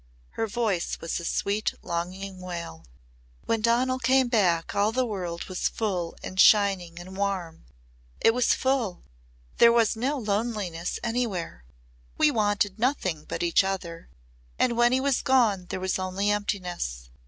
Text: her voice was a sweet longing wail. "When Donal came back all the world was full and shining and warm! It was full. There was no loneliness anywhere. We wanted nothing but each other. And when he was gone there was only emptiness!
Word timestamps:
her 0.31 0.47
voice 0.47 0.99
was 0.99 1.19
a 1.19 1.25
sweet 1.25 1.75
longing 1.83 2.39
wail. 2.41 2.83
"When 3.45 3.61
Donal 3.61 3.99
came 3.99 4.29
back 4.29 4.73
all 4.73 4.91
the 4.91 5.05
world 5.05 5.43
was 5.43 5.69
full 5.69 6.15
and 6.23 6.39
shining 6.39 6.97
and 6.97 7.15
warm! 7.15 7.65
It 8.19 8.33
was 8.33 8.55
full. 8.55 9.03
There 9.59 9.71
was 9.71 9.95
no 9.95 10.17
loneliness 10.17 10.97
anywhere. 11.03 11.65
We 12.17 12.31
wanted 12.31 12.79
nothing 12.79 13.25
but 13.25 13.43
each 13.43 13.63
other. 13.63 14.09
And 14.57 14.75
when 14.75 14.91
he 14.91 14.99
was 14.99 15.21
gone 15.21 15.67
there 15.69 15.79
was 15.79 15.99
only 15.99 16.31
emptiness! 16.31 17.11